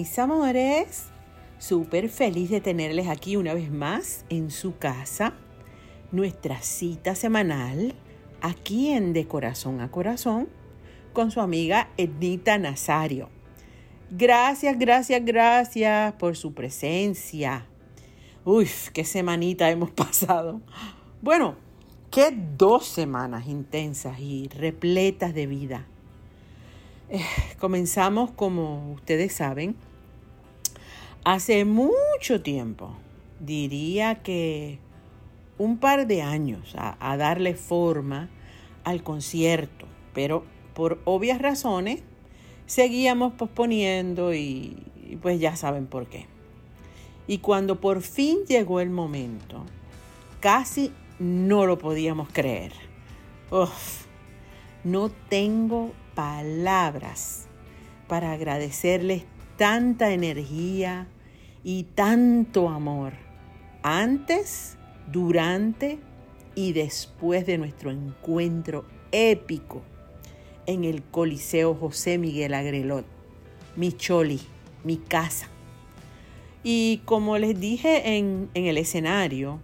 Mis 0.00 0.18
amores, 0.18 1.08
súper 1.58 2.08
feliz 2.08 2.48
de 2.48 2.62
tenerles 2.62 3.06
aquí 3.06 3.36
una 3.36 3.52
vez 3.52 3.70
más 3.70 4.24
en 4.30 4.50
su 4.50 4.78
casa, 4.78 5.34
nuestra 6.10 6.62
cita 6.62 7.14
semanal 7.14 7.94
aquí 8.40 8.92
en 8.92 9.12
De 9.12 9.26
Corazón 9.26 9.82
a 9.82 9.90
Corazón 9.90 10.48
con 11.12 11.30
su 11.30 11.42
amiga 11.42 11.90
Ednita 11.98 12.56
Nazario. 12.56 13.28
Gracias, 14.10 14.78
gracias, 14.78 15.22
gracias 15.22 16.14
por 16.14 16.34
su 16.34 16.54
presencia. 16.54 17.66
Uy, 18.46 18.70
qué 18.94 19.04
semanita 19.04 19.70
hemos 19.70 19.90
pasado. 19.90 20.62
Bueno, 21.20 21.56
qué 22.10 22.34
dos 22.56 22.86
semanas 22.86 23.46
intensas 23.48 24.18
y 24.18 24.48
repletas 24.48 25.34
de 25.34 25.46
vida. 25.46 25.86
Eh, 27.10 27.22
comenzamos, 27.58 28.30
como 28.30 28.92
ustedes 28.92 29.34
saben, 29.34 29.76
hace 31.24 31.64
mucho 31.64 32.42
tiempo, 32.42 32.94
diría 33.40 34.22
que 34.22 34.78
un 35.58 35.78
par 35.78 36.06
de 36.06 36.22
años, 36.22 36.74
a, 36.76 37.16
darle 37.16 37.54
forma 37.54 38.30
al 38.84 39.02
concierto, 39.02 39.86
pero 40.14 40.44
por 40.74 41.00
obvias 41.04 41.40
razones 41.40 42.02
seguíamos 42.66 43.34
posponiendo 43.34 44.32
y, 44.32 44.82
y 45.06 45.16
pues 45.16 45.38
ya 45.38 45.56
saben 45.56 45.86
por 45.86 46.06
qué. 46.06 46.26
Y 47.26 47.38
cuando 47.38 47.80
por 47.80 48.00
fin 48.00 48.38
llegó 48.48 48.80
el 48.80 48.90
momento, 48.90 49.64
casi 50.40 50.92
no 51.18 51.66
lo 51.66 51.78
podíamos 51.78 52.28
creer. 52.32 52.72
Uf, 53.50 54.06
no 54.84 55.10
tengo 55.28 55.92
palabras 56.14 57.46
para 58.08 58.32
agradecerles 58.32 59.24
tanta 59.60 60.10
energía 60.10 61.06
y 61.62 61.82
tanto 61.82 62.70
amor 62.70 63.12
antes, 63.82 64.78
durante 65.12 65.98
y 66.54 66.72
después 66.72 67.44
de 67.44 67.58
nuestro 67.58 67.90
encuentro 67.90 68.86
épico 69.12 69.82
en 70.64 70.84
el 70.84 71.02
Coliseo 71.02 71.74
José 71.74 72.16
Miguel 72.16 72.54
Agrelot, 72.54 73.04
mi 73.76 73.92
choli, 73.92 74.40
mi 74.82 74.96
casa. 74.96 75.48
Y 76.64 77.02
como 77.04 77.36
les 77.36 77.60
dije 77.60 78.16
en, 78.16 78.48
en 78.54 78.64
el 78.64 78.78
escenario, 78.78 79.60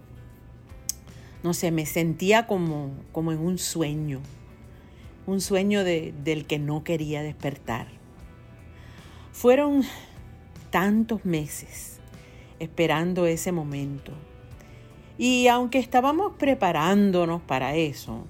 no 1.41 1.55
sé, 1.55 1.71
me 1.71 1.87
sentía 1.87 2.45
como, 2.45 2.91
como 3.11 3.31
en 3.31 3.39
un 3.39 3.57
sueño 3.57 4.21
un 5.25 5.41
sueño 5.41 5.83
del 5.83 6.45
que 6.45 6.59
no 6.59 6.83
quería 6.83 7.23
despertar. 7.23 7.96
Fueron 9.39 9.83
tantos 10.71 11.23
meses 11.23 11.99
esperando 12.57 13.27
ese 13.27 13.51
momento. 13.51 14.11
Y 15.19 15.47
aunque 15.47 15.77
estábamos 15.77 16.33
preparándonos 16.39 17.43
para 17.43 17.75
eso, 17.75 18.25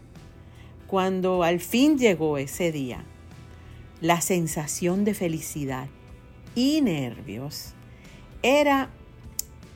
cuando 0.85 1.43
al 1.43 1.61
fin 1.61 1.97
llegó 1.97 2.37
ese 2.37 2.73
día, 2.73 3.05
la 4.01 4.19
sensación 4.19 5.05
de 5.05 5.13
felicidad 5.13 5.87
y 6.55 6.81
nervios 6.81 7.73
era, 8.41 8.89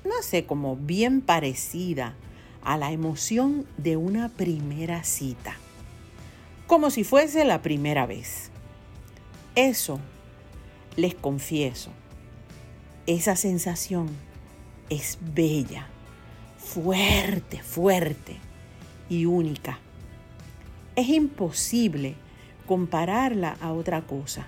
no 0.04 0.22
sé, 0.24 0.46
como 0.46 0.76
bien 0.76 1.22
parecida 1.22 2.16
a 2.62 2.76
la 2.76 2.92
emoción 2.92 3.66
de 3.78 3.96
una 3.96 4.28
primera 4.28 5.06
cita 5.06 5.56
como 6.72 6.90
si 6.90 7.04
fuese 7.04 7.44
la 7.44 7.62
primera 7.62 8.06
vez. 8.06 8.50
Eso, 9.56 10.00
les 10.96 11.16
confieso, 11.16 11.92
esa 13.08 13.36
sensación 13.36 14.10
es 14.90 15.18
bella, 15.22 15.88
fuerte, 16.58 17.64
fuerte 17.64 18.38
y 19.10 19.26
única. 19.26 19.80
Es 20.96 21.10
imposible 21.10 22.16
compararla 22.68 23.58
a 23.62 23.72
otra 23.72 24.02
cosa. 24.02 24.46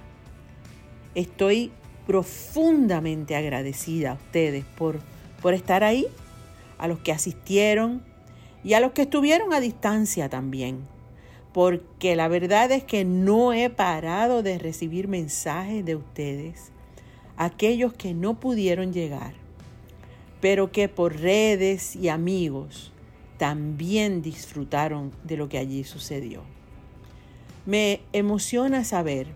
Estoy 1.16 1.72
profundamente 2.06 3.36
agradecida 3.36 4.12
a 4.12 4.16
ustedes 4.16 4.66
por, 4.78 5.00
por 5.42 5.54
estar 5.54 5.84
ahí, 5.84 6.08
a 6.78 6.88
los 6.88 7.00
que 7.00 7.12
asistieron 7.12 8.04
y 8.64 8.74
a 8.74 8.80
los 8.80 8.92
que 8.92 9.04
estuvieron 9.04 9.54
a 9.54 9.60
distancia 9.60 10.30
también 10.30 10.86
porque 11.54 12.16
la 12.16 12.28
verdad 12.28 12.72
es 12.72 12.84
que 12.84 13.06
no 13.06 13.54
he 13.54 13.70
parado 13.70 14.42
de 14.42 14.58
recibir 14.58 15.08
mensajes 15.08 15.86
de 15.86 15.96
ustedes, 15.96 16.72
aquellos 17.38 17.94
que 17.94 18.16
no 18.16 18.40
pudieron 18.40 18.92
llegar, 18.92 19.34
pero 20.42 20.72
que 20.72 20.90
por 20.90 21.20
redes 21.20 21.96
y 21.96 22.10
amigos 22.10 22.92
también 23.38 24.22
disfrutaron 24.22 25.12
de 25.24 25.38
lo 25.38 25.48
que 25.48 25.60
allí 25.60 25.84
sucedió. 25.84 26.42
Me 27.66 28.02
emociona 28.12 28.84
saber 28.84 29.28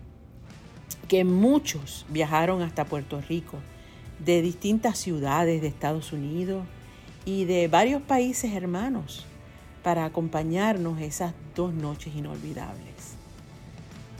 que 1.07 1.23
muchos 1.23 2.05
viajaron 2.09 2.61
hasta 2.61 2.85
Puerto 2.85 3.21
Rico 3.21 3.57
de 4.19 4.41
distintas 4.41 4.97
ciudades 4.97 5.61
de 5.61 5.67
Estados 5.67 6.11
Unidos 6.11 6.65
y 7.25 7.45
de 7.45 7.67
varios 7.67 8.01
países 8.01 8.53
hermanos 8.53 9.25
para 9.87 10.03
acompañarnos 10.03 10.99
esas 10.99 11.33
dos 11.55 11.73
noches 11.73 12.13
inolvidables. 12.13 13.15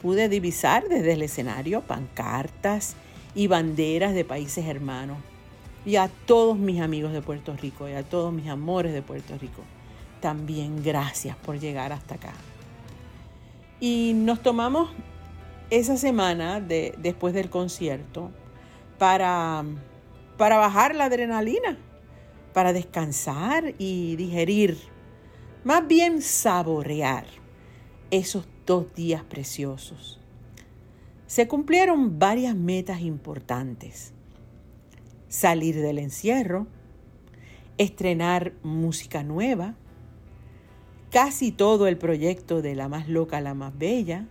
Pude 0.02 0.30
divisar 0.30 0.88
desde 0.88 1.12
el 1.12 1.24
escenario 1.24 1.82
pancartas 1.82 2.96
y 3.36 3.48
banderas 3.48 4.14
de 4.14 4.24
países 4.24 4.66
hermanos. 4.66 5.18
Y 5.86 5.98
a 5.98 6.08
todos 6.26 6.58
mis 6.58 6.80
amigos 6.80 7.12
de 7.12 7.22
Puerto 7.22 7.54
Rico 7.54 7.90
y 7.90 7.92
a 7.92 8.04
todos 8.04 8.32
mis 8.32 8.48
amores 8.48 8.94
de 8.94 9.02
Puerto 9.02 9.38
Rico, 9.38 9.62
también 10.22 10.82
gracias 10.82 11.36
por 11.36 11.60
llegar 11.60 11.92
hasta 11.92 12.16
acá. 12.16 12.34
Y 13.82 14.14
nos 14.16 14.42
tomamos 14.42 14.90
esa 15.70 15.98
semana 15.98 16.62
de, 16.62 16.96
después 16.98 17.34
del 17.34 17.50
concierto 17.50 18.32
para, 18.98 19.66
para 20.38 20.56
bajar 20.56 20.96
la 20.96 21.08
adrenalina, 21.08 21.78
para 22.54 22.72
descansar 22.72 23.74
y 23.78 24.16
digerir 24.16 24.96
más 25.68 25.86
bien 25.86 26.22
saborear 26.22 27.26
esos 28.10 28.48
dos 28.66 28.86
días 28.96 29.22
preciosos. 29.26 30.18
Se 31.26 31.50
cumplieron 31.50 32.20
varias 32.20 32.56
metas 32.56 33.02
importantes. 33.02 34.14
Salir 35.28 35.76
del 35.76 36.00
encierro, 36.00 36.68
estrenar 37.78 38.54
música 38.64 39.24
nueva, 39.24 39.76
casi 41.12 41.52
todo 41.52 41.88
el 41.88 41.98
proyecto 41.98 42.62
de 42.62 42.74
La 42.74 42.88
más 42.88 43.10
loca, 43.10 43.42
la 43.42 43.54
más 43.54 43.78
bella, 43.78 44.26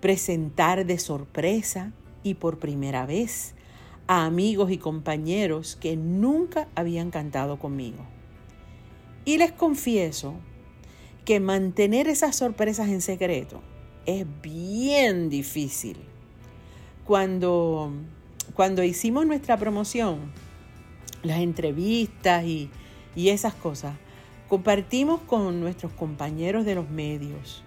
presentar 0.00 0.86
de 0.86 0.98
sorpresa 0.98 1.92
y 2.24 2.34
por 2.34 2.58
primera 2.58 3.06
vez 3.06 3.54
a 4.08 4.24
amigos 4.24 4.72
y 4.72 4.78
compañeros 4.78 5.76
que 5.76 5.96
nunca 5.96 6.66
habían 6.74 7.12
cantado 7.12 7.60
conmigo. 7.60 8.04
Y 9.30 9.38
les 9.38 9.52
confieso 9.52 10.34
que 11.24 11.38
mantener 11.38 12.08
esas 12.08 12.34
sorpresas 12.34 12.88
en 12.88 13.00
secreto 13.00 13.62
es 14.04 14.26
bien 14.42 15.30
difícil. 15.30 15.98
Cuando, 17.04 17.92
cuando 18.54 18.82
hicimos 18.82 19.26
nuestra 19.26 19.56
promoción, 19.56 20.32
las 21.22 21.38
entrevistas 21.38 22.44
y, 22.44 22.70
y 23.14 23.28
esas 23.28 23.54
cosas, 23.54 23.94
compartimos 24.48 25.20
con 25.20 25.60
nuestros 25.60 25.92
compañeros 25.92 26.64
de 26.64 26.74
los 26.74 26.90
medios. 26.90 27.62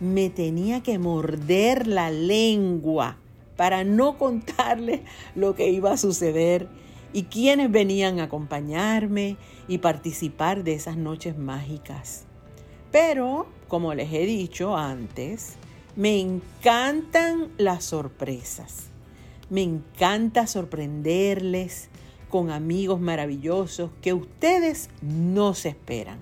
Me 0.00 0.30
tenía 0.30 0.82
que 0.82 0.98
morder 0.98 1.86
la 1.86 2.10
lengua 2.10 3.18
para 3.58 3.84
no 3.84 4.16
contarles 4.16 5.02
lo 5.34 5.54
que 5.54 5.68
iba 5.68 5.92
a 5.92 5.98
suceder 5.98 6.66
y 7.12 7.24
quienes 7.24 7.70
venían 7.70 8.20
a 8.20 8.24
acompañarme 8.24 9.36
y 9.66 9.78
participar 9.78 10.64
de 10.64 10.74
esas 10.74 10.96
noches 10.96 11.36
mágicas. 11.38 12.24
Pero, 12.90 13.46
como 13.68 13.94
les 13.94 14.12
he 14.12 14.24
dicho 14.24 14.76
antes, 14.76 15.56
me 15.96 16.20
encantan 16.20 17.48
las 17.58 17.84
sorpresas. 17.84 18.88
Me 19.50 19.62
encanta 19.62 20.46
sorprenderles 20.46 21.88
con 22.28 22.50
amigos 22.50 23.00
maravillosos 23.00 23.90
que 24.02 24.12
ustedes 24.12 24.90
no 25.00 25.54
se 25.54 25.70
esperan. 25.70 26.18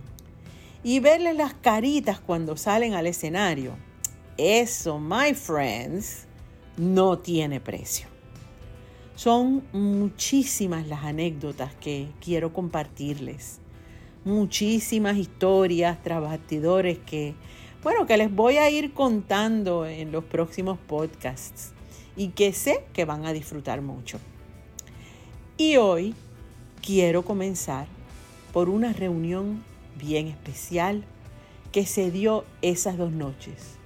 Y 0.82 1.00
verles 1.00 1.36
las 1.36 1.54
caritas 1.54 2.20
cuando 2.20 2.56
salen 2.56 2.94
al 2.94 3.06
escenario. 3.06 3.76
Eso, 4.38 5.00
my 5.00 5.34
friends, 5.34 6.26
no 6.76 7.18
tiene 7.18 7.60
precio. 7.60 8.15
Son 9.16 9.64
muchísimas 9.72 10.86
las 10.88 11.02
anécdotas 11.02 11.74
que 11.76 12.08
quiero 12.20 12.52
compartirles. 12.52 13.60
Muchísimas 14.26 15.16
historias 15.16 16.02
tras 16.02 16.38
que, 17.06 17.34
bueno, 17.82 18.06
que 18.06 18.18
les 18.18 18.30
voy 18.30 18.58
a 18.58 18.68
ir 18.68 18.92
contando 18.92 19.86
en 19.86 20.12
los 20.12 20.22
próximos 20.22 20.78
podcasts. 20.78 21.72
y 22.18 22.28
que 22.28 22.54
sé 22.54 22.84
que 22.94 23.04
van 23.04 23.26
a 23.26 23.32
disfrutar 23.34 23.82
mucho. 23.82 24.18
Y 25.58 25.76
hoy 25.76 26.14
quiero 26.82 27.24
comenzar 27.24 27.86
por 28.54 28.70
una 28.70 28.94
reunión 28.94 29.62
bien 29.98 30.26
especial 30.26 31.04
que 31.72 31.84
se 31.84 32.10
dio 32.10 32.44
esas 32.62 32.96
dos 32.96 33.12
noches 33.12 33.76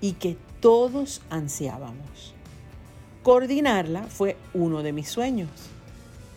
y 0.00 0.12
que 0.12 0.38
todos 0.60 1.20
ansiábamos. 1.28 2.33
Coordinarla 3.24 4.02
fue 4.02 4.36
uno 4.52 4.82
de 4.82 4.92
mis 4.92 5.08
sueños, 5.08 5.48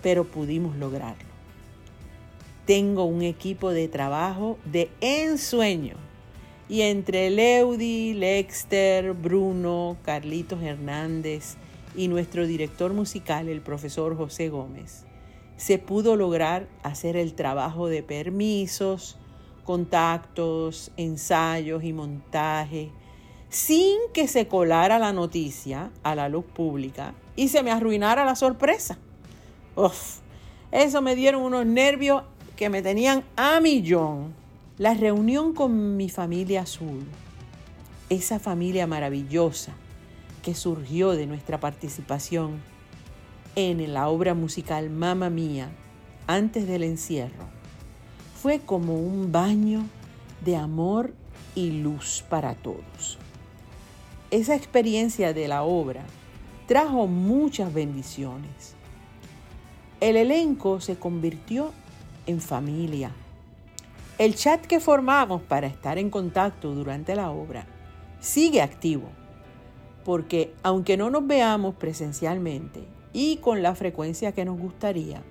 pero 0.01 0.23
pudimos 0.23 0.77
lograrlo. 0.77 1.27
Tengo 2.65 3.03
un 3.03 3.23
equipo 3.23 3.71
de 3.71 3.89
trabajo 3.89 4.57
de 4.63 4.89
ensueño 5.01 5.97
y 6.69 6.83
entre 6.83 7.29
Leudi, 7.29 8.13
Lexter, 8.13 9.11
Bruno, 9.11 9.97
Carlitos 10.03 10.63
Hernández 10.63 11.57
y 11.93 12.07
nuestro 12.07 12.47
director 12.47 12.93
musical, 12.93 13.49
el 13.49 13.59
profesor 13.59 14.15
José 14.15 14.47
Gómez, 14.47 15.03
se 15.57 15.79
pudo 15.79 16.15
lograr 16.15 16.69
hacer 16.83 17.17
el 17.17 17.33
trabajo 17.33 17.89
de 17.89 18.01
permisos, 18.01 19.17
contactos, 19.65 20.93
ensayos 20.95 21.83
y 21.83 21.91
montaje, 21.91 22.91
sin 23.49 23.97
que 24.13 24.27
se 24.27 24.47
colara 24.47 24.99
la 24.99 25.13
noticia 25.13 25.91
a 26.03 26.15
la 26.15 26.29
luz 26.29 26.45
pública 26.45 27.13
y 27.35 27.47
se 27.47 27.63
me 27.63 27.71
arruinara 27.71 28.25
la 28.25 28.35
sorpresa. 28.35 28.97
Uf, 29.75 30.19
eso 30.71 31.01
me 31.01 31.15
dieron 31.15 31.43
unos 31.43 31.65
nervios 31.65 32.23
que 32.55 32.69
me 32.69 32.81
tenían 32.81 33.23
a 33.35 33.59
millón. 33.59 34.33
La 34.77 34.93
reunión 34.93 35.53
con 35.53 35.97
mi 35.97 36.09
familia 36.09 36.61
azul, 36.61 37.05
esa 38.09 38.39
familia 38.39 38.85
maravillosa 38.85 39.73
que 40.43 40.53
surgió 40.53 41.11
de 41.11 41.25
nuestra 41.25 41.59
participación 41.59 42.61
en 43.55 43.93
la 43.93 44.07
obra 44.07 44.33
musical 44.33 44.89
Mamma 44.89 45.29
Mía 45.29 45.69
antes 46.27 46.67
del 46.67 46.83
encierro, 46.83 47.45
fue 48.41 48.59
como 48.59 48.99
un 48.99 49.31
baño 49.31 49.83
de 50.45 50.57
amor 50.57 51.13
y 51.55 51.71
luz 51.71 52.23
para 52.29 52.53
todos. 52.53 53.17
Esa 54.29 54.55
experiencia 54.55 55.33
de 55.33 55.47
la 55.47 55.63
obra 55.63 56.03
trajo 56.67 57.07
muchas 57.07 57.73
bendiciones. 57.73 58.75
El 60.01 60.17
elenco 60.17 60.81
se 60.81 60.97
convirtió 60.97 61.71
en 62.25 62.41
familia. 62.41 63.11
El 64.17 64.35
chat 64.35 64.65
que 64.65 64.81
formamos 64.81 65.41
para 65.43 65.67
estar 65.67 65.97
en 65.97 66.09
contacto 66.09 66.75
durante 66.75 67.15
la 67.15 67.31
obra 67.31 67.67
sigue 68.19 68.61
activo, 68.61 69.07
porque 70.03 70.53
aunque 70.61 70.97
no 70.97 71.09
nos 71.09 71.25
veamos 71.25 71.75
presencialmente 71.75 72.83
y 73.13 73.37
con 73.37 73.63
la 73.63 73.75
frecuencia 73.75 74.33
que 74.33 74.43
nos 74.43 74.59
gustaría, 74.59 75.23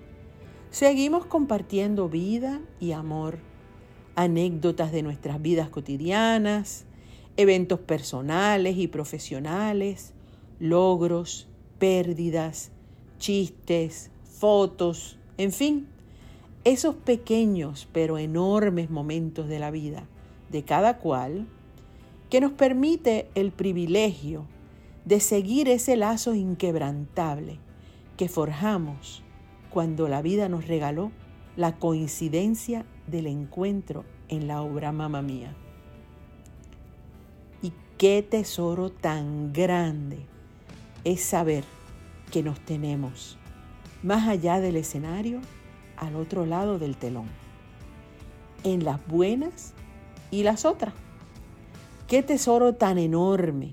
seguimos 0.71 1.27
compartiendo 1.27 2.09
vida 2.09 2.63
y 2.81 2.93
amor, 2.93 3.41
anécdotas 4.15 4.91
de 4.91 5.03
nuestras 5.03 5.43
vidas 5.43 5.69
cotidianas, 5.69 6.87
eventos 7.37 7.81
personales 7.81 8.77
y 8.77 8.89
profesionales, 8.89 10.13
logros, 10.59 11.49
pérdidas, 11.79 12.71
chistes, 13.19 14.11
fotos, 14.25 15.19
en 15.39 15.53
fin, 15.53 15.87
esos 16.65 16.95
pequeños 16.95 17.89
pero 17.93 18.19
enormes 18.19 18.91
momentos 18.91 19.49
de 19.49 19.59
la 19.59 19.71
vida 19.71 20.07
de 20.51 20.65
cada 20.65 20.99
cual 20.99 21.47
que 22.31 22.41
nos 22.41 22.53
permite 22.53 23.29
el 23.35 23.53
privilegio 23.53 24.47
de 25.05 25.21
seguir 25.21 25.69
ese 25.69 25.97
lazo 25.97 26.35
inquebrantable 26.35 27.59
que 28.17 28.29
forjamos 28.29 29.23
cuando 29.71 30.09
la 30.09 30.23
vida 30.23 30.49
nos 30.49 30.67
regaló 30.67 31.13
la 31.57 31.79
coincidencia 31.79 32.85
del 33.07 33.27
encuentro 33.27 34.05
en 34.29 34.49
la 34.49 34.63
obra 34.63 34.91
Mamá 34.91 35.23
Mía. 35.23 35.55
Qué 37.99 38.23
tesoro 38.23 38.91
tan 38.91 39.55
grande 39.55 40.19
es 41.05 41.23
saber 41.23 41.65
que 42.31 42.43
nos 42.43 42.61
tenemos 42.61 43.39
más 44.03 44.29
allá 44.29 44.61
del 44.61 44.77
escenario, 44.77 45.41
al 45.97 46.17
otro 46.17 46.45
lado 46.45 46.79
del 46.79 46.99
telón, 46.99 47.31
en 48.65 48.85
las 48.85 49.01
buenas 49.07 49.73
y 50.31 50.43
las 50.43 50.67
otras. 50.67 50.93
Qué 52.07 52.23
tesoro 52.23 52.75
tan 52.75 52.99
enorme 52.99 53.73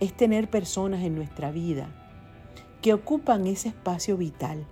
es 0.00 0.14
tener 0.14 0.50
personas 0.50 1.02
en 1.02 1.14
nuestra 1.14 1.50
vida 1.50 1.88
que 2.82 2.92
ocupan 2.92 3.46
ese 3.46 3.68
espacio 3.68 4.18
vital, 4.18 4.66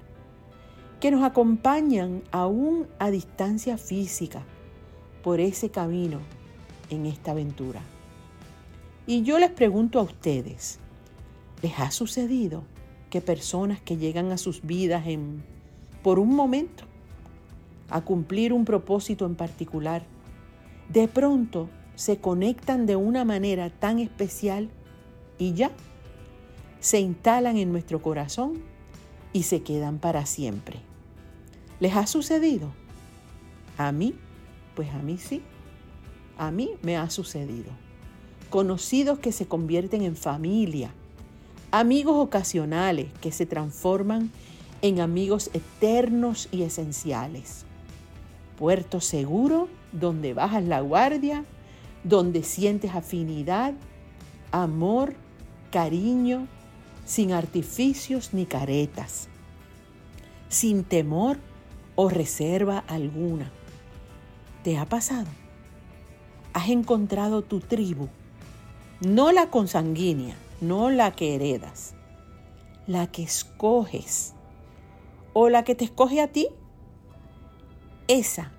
que 1.01 1.11
nos 1.11 1.25
acompañan 1.25 2.23
aún 2.33 2.87
a 2.99 3.11
distancia 3.11 3.79
física 3.79 4.43
por 5.23 5.41
ese 5.41 5.71
camino 5.71 6.19
en 6.91 7.07
esta 7.07 7.31
aventura. 7.31 7.81
Y 9.06 9.23
yo 9.23 9.39
les 9.39 9.51
pregunto 9.51 10.01
a 10.01 10.03
ustedes, 10.03 10.79
¿les 11.62 11.79
ha 11.79 11.91
sucedido 11.91 12.65
que 13.11 13.21
personas 13.21 13.81
que 13.83 13.99
llegan 13.99 14.33
a 14.33 14.39
sus 14.39 14.62
vidas 14.62 15.06
en, 15.06 15.45
por 16.03 16.19
un 16.19 16.35
momento 16.35 16.85
a 17.91 18.01
cumplir 18.01 18.55
un 18.55 18.65
propósito 18.65 19.27
en 19.27 19.35
particular, 19.35 20.05
de 20.89 21.06
pronto 21.06 21.69
se 21.97 22.17
conectan 22.17 22.87
de 22.87 22.97
una 22.97 23.27
manera 23.27 23.69
tan 23.69 23.99
especial 23.99 24.71
y 25.39 25.53
ya 25.53 25.71
se 26.81 27.00
instalan 27.00 27.59
en 27.59 27.73
nuestro 27.73 28.00
corazón 28.00 28.62
y 29.35 29.43
se 29.43 29.62
quedan 29.62 29.99
para 29.99 30.25
siempre? 30.25 30.79
¿Les 31.79 31.95
ha 31.95 32.07
sucedido? 32.07 32.73
A 33.77 33.93
mí, 33.93 34.15
pues 34.75 34.89
a 34.95 35.03
mí 35.03 35.19
sí. 35.19 35.43
A 36.39 36.50
mí 36.50 36.71
me 36.83 36.97
ha 36.97 37.11
sucedido 37.11 37.84
conocidos 38.55 39.19
que 39.19 39.33
se 39.33 39.49
convierten 39.49 40.03
en 40.03 40.15
familia, 40.15 40.93
amigos 41.73 42.14
ocasionales 42.14 43.09
que 43.21 43.33
se 43.33 43.47
transforman 43.47 44.31
en 44.81 45.00
amigos 45.00 45.50
eternos 45.55 46.49
y 46.52 46.62
esenciales. 46.62 47.64
Puerto 48.57 49.00
seguro 49.00 49.69
donde 49.90 50.35
bajas 50.35 50.62
la 50.62 50.81
guardia, 50.83 51.45
donde 52.05 52.45
sientes 52.45 52.95
afinidad, 52.95 53.75
amor, 54.52 55.14
cariño, 55.73 56.47
sin 57.05 57.33
artificios 57.33 58.35
ni 58.35 58.47
caretas, 58.47 59.26
sin 60.49 60.85
temor 60.85 61.38
o 61.97 62.09
reserva 62.09 62.85
alguna. 62.87 63.50
¿Te 64.62 64.78
ha 64.78 64.87
pasado? 64.87 65.26
¿Has 66.52 66.69
encontrado 66.69 67.43
tu 67.43 67.59
tribu? 67.59 68.09
No 69.04 69.32
la 69.32 69.50
consanguínea, 69.50 70.34
no 70.62 70.88
la 70.88 71.12
que 71.12 71.34
heredas, 71.34 71.94
la 72.87 73.06
que 73.06 73.23
escoges 73.23 74.32
o 75.34 75.50
la 75.50 75.62
que 75.62 75.75
te 75.75 75.84
escoge 75.84 76.23
a 76.23 76.28
ti. 76.28 76.49
Esa, 78.08 78.52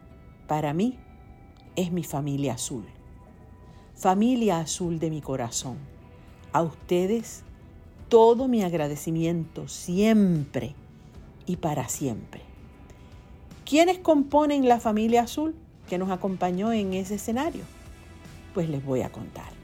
para 0.48 0.72
mí, 0.76 1.00
es 1.76 1.92
mi 1.92 2.04
familia 2.04 2.54
azul. 2.54 2.86
Familia 3.96 4.60
azul 4.60 5.00
de 5.00 5.10
mi 5.10 5.20
corazón. 5.20 5.78
A 6.54 6.62
ustedes 6.62 7.42
todo 8.08 8.48
mi 8.48 8.62
agradecimiento 8.62 9.68
siempre 9.68 10.76
y 11.48 11.56
para 11.56 11.90
siempre. 11.90 12.42
¿Quiénes 13.66 13.98
componen 13.98 14.68
la 14.68 14.80
familia 14.80 15.24
azul 15.24 15.56
que 15.90 15.98
nos 15.98 16.12
acompañó 16.12 16.72
en 16.72 16.94
ese 16.94 17.16
escenario? 17.16 17.64
Pues 18.54 18.70
les 18.70 18.86
voy 18.86 19.02
a 19.02 19.12
contar. 19.12 19.55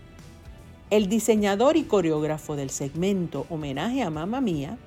El 0.91 1.07
diseñador 1.07 1.77
y 1.77 1.83
coreógrafo 1.83 2.57
del 2.57 2.69
segmento 2.69 3.45
Homenaje 3.49 4.03
a 4.03 4.09
Mamá 4.09 4.41
Mía 4.41 4.77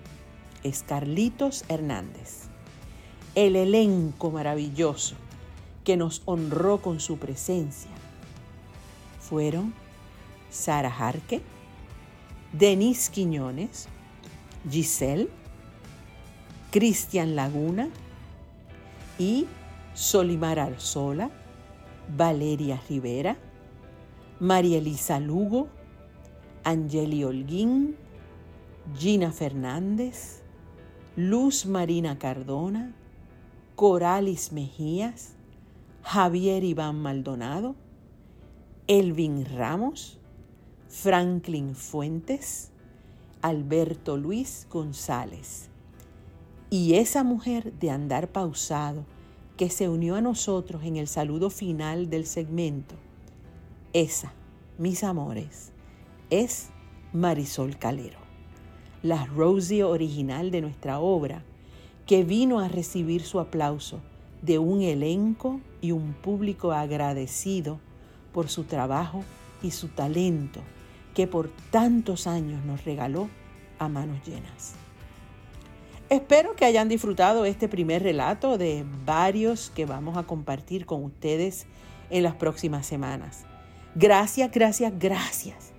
es 0.62 0.82
Carlitos 0.82 1.64
Hernández. 1.70 2.42
El 3.34 3.56
elenco 3.56 4.30
maravilloso 4.30 5.14
que 5.82 5.96
nos 5.96 6.20
honró 6.26 6.82
con 6.82 7.00
su 7.00 7.16
presencia 7.16 7.90
fueron 9.18 9.72
Sara 10.50 10.90
Jarque, 10.90 11.40
Denise 12.52 13.10
Quiñones, 13.10 13.88
Giselle, 14.70 15.30
Cristian 16.70 17.34
Laguna 17.34 17.88
y 19.18 19.46
Solimar 19.94 20.58
Alzola, 20.58 21.30
Valeria 22.14 22.78
Rivera, 22.90 23.38
María 24.38 24.76
Elisa 24.76 25.18
Lugo, 25.18 25.68
Angeli 26.64 27.24
Holguín, 27.24 27.96
Gina 28.96 29.32
Fernández, 29.32 30.42
Luz 31.14 31.66
Marina 31.66 32.18
Cardona, 32.18 32.94
Coralis 33.76 34.50
Mejías, 34.50 35.34
Javier 36.02 36.64
Iván 36.64 36.96
Maldonado, 36.96 37.76
Elvin 38.86 39.44
Ramos, 39.44 40.18
Franklin 40.88 41.74
Fuentes, 41.74 42.70
Alberto 43.42 44.16
Luis 44.16 44.66
González. 44.70 45.68
Y 46.70 46.94
esa 46.94 47.24
mujer 47.24 47.74
de 47.74 47.90
andar 47.90 48.28
pausado 48.32 49.04
que 49.58 49.68
se 49.68 49.88
unió 49.88 50.16
a 50.16 50.22
nosotros 50.22 50.82
en 50.84 50.96
el 50.96 51.08
saludo 51.08 51.50
final 51.50 52.08
del 52.08 52.26
segmento, 52.26 52.94
esa, 53.92 54.32
mis 54.78 55.04
amores, 55.04 55.73
es 56.42 56.70
Marisol 57.12 57.78
Calero, 57.78 58.18
la 59.02 59.24
Rosie 59.26 59.84
original 59.84 60.50
de 60.50 60.62
nuestra 60.62 60.98
obra, 60.98 61.44
que 62.06 62.24
vino 62.24 62.58
a 62.58 62.68
recibir 62.68 63.22
su 63.22 63.38
aplauso 63.38 64.00
de 64.42 64.58
un 64.58 64.82
elenco 64.82 65.60
y 65.80 65.92
un 65.92 66.12
público 66.12 66.72
agradecido 66.72 67.78
por 68.32 68.48
su 68.48 68.64
trabajo 68.64 69.22
y 69.62 69.70
su 69.70 69.88
talento 69.88 70.60
que 71.14 71.28
por 71.28 71.50
tantos 71.70 72.26
años 72.26 72.64
nos 72.64 72.84
regaló 72.84 73.28
a 73.78 73.88
manos 73.88 74.18
llenas. 74.26 74.74
Espero 76.10 76.56
que 76.56 76.64
hayan 76.64 76.88
disfrutado 76.88 77.44
este 77.44 77.68
primer 77.68 78.02
relato 78.02 78.58
de 78.58 78.84
varios 79.06 79.70
que 79.70 79.86
vamos 79.86 80.16
a 80.16 80.24
compartir 80.24 80.84
con 80.84 81.04
ustedes 81.04 81.66
en 82.10 82.24
las 82.24 82.34
próximas 82.34 82.86
semanas. 82.86 83.44
Gracias, 83.94 84.50
gracias, 84.50 84.92
gracias 84.98 85.73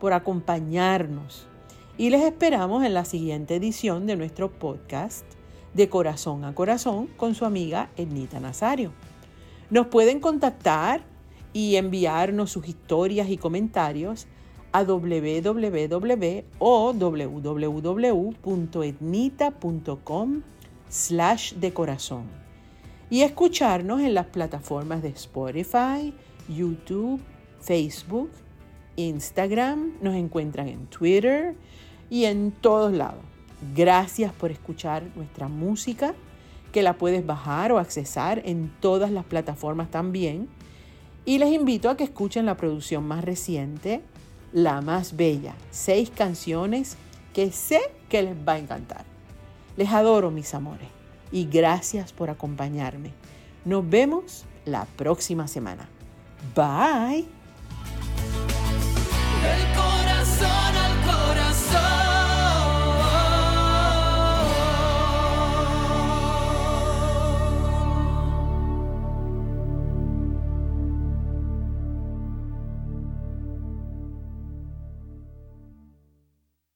por 0.00 0.12
acompañarnos 0.12 1.46
y 1.98 2.10
les 2.10 2.22
esperamos 2.22 2.84
en 2.84 2.94
la 2.94 3.04
siguiente 3.04 3.56
edición 3.56 4.06
de 4.06 4.16
nuestro 4.16 4.50
podcast 4.50 5.24
de 5.74 5.88
corazón 5.88 6.44
a 6.44 6.54
corazón 6.54 7.08
con 7.16 7.34
su 7.34 7.44
amiga 7.44 7.90
Ednita 7.96 8.40
Nazario. 8.40 8.92
Nos 9.68 9.88
pueden 9.88 10.18
contactar 10.18 11.02
y 11.52 11.76
enviarnos 11.76 12.50
sus 12.50 12.66
historias 12.68 13.28
y 13.28 13.36
comentarios 13.36 14.26
a 14.72 14.82
www.etnita.com 14.84 15.62
slash 20.88 21.54
de 21.54 21.72
corazón 21.72 22.24
y 23.10 23.22
escucharnos 23.22 24.00
en 24.00 24.14
las 24.14 24.26
plataformas 24.26 25.02
de 25.02 25.08
Spotify, 25.08 26.14
YouTube, 26.48 27.20
Facebook, 27.60 28.30
Instagram, 29.08 29.94
nos 30.00 30.14
encuentran 30.14 30.68
en 30.68 30.86
Twitter 30.86 31.54
y 32.08 32.24
en 32.24 32.52
todos 32.52 32.92
lados. 32.92 33.24
Gracias 33.74 34.32
por 34.32 34.50
escuchar 34.50 35.04
nuestra 35.14 35.48
música, 35.48 36.14
que 36.72 36.82
la 36.82 36.94
puedes 36.94 37.24
bajar 37.26 37.72
o 37.72 37.78
accesar 37.78 38.42
en 38.44 38.72
todas 38.80 39.10
las 39.10 39.24
plataformas 39.24 39.90
también. 39.90 40.48
Y 41.24 41.38
les 41.38 41.52
invito 41.52 41.90
a 41.90 41.96
que 41.96 42.04
escuchen 42.04 42.46
la 42.46 42.56
producción 42.56 43.06
más 43.06 43.24
reciente, 43.24 44.02
La 44.52 44.80
más 44.80 45.16
Bella, 45.16 45.54
seis 45.70 46.10
canciones 46.10 46.96
que 47.34 47.52
sé 47.52 47.80
que 48.08 48.22
les 48.22 48.36
va 48.36 48.54
a 48.54 48.58
encantar. 48.58 49.04
Les 49.76 49.90
adoro, 49.90 50.30
mis 50.30 50.54
amores, 50.54 50.88
y 51.30 51.46
gracias 51.46 52.12
por 52.12 52.30
acompañarme. 52.30 53.12
Nos 53.64 53.88
vemos 53.88 54.46
la 54.64 54.86
próxima 54.96 55.46
semana. 55.46 55.88
Bye. 56.54 57.39